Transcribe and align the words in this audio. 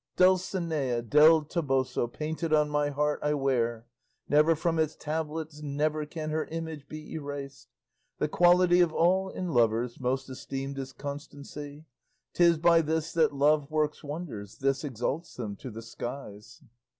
Dulcinea 0.15 1.03
del 1.03 1.43
Toboso 1.43 2.07
Painted 2.07 2.51
on 2.51 2.71
my 2.71 2.89
heart 2.89 3.19
I 3.21 3.35
wear; 3.35 3.85
Never 4.27 4.55
from 4.55 4.79
its 4.79 4.95
tablets, 4.95 5.61
never, 5.61 6.07
Can 6.07 6.31
her 6.31 6.45
image 6.45 6.87
be 6.87 7.11
eras'd. 7.13 7.67
The 8.17 8.27
quality 8.27 8.79
of 8.79 8.91
all 8.91 9.29
in 9.29 9.49
lovers 9.53 9.99
Most 9.99 10.27
esteemed 10.27 10.79
is 10.79 10.91
constancy; 10.91 11.85
'T 12.33 12.43
is 12.43 12.57
by 12.57 12.81
this 12.81 13.13
that 13.13 13.31
love 13.35 13.69
works 13.69 14.03
wonders, 14.03 14.57
This 14.57 14.83
exalts 14.83 15.35
them 15.35 15.55
to 15.57 15.69
the 15.69 15.83
skies. 15.83 16.63